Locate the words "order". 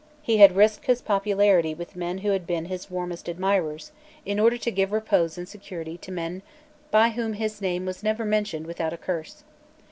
4.39-4.57